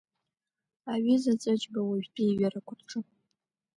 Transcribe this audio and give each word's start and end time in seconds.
Аҩыза 0.91 1.33
Ҵәыџьба 1.41 1.81
уажәтәи 1.89 2.27
иҩырақәа 2.29 2.73
рҿы. 2.79 2.99